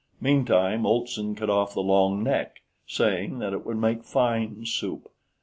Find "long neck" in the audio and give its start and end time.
1.79-2.63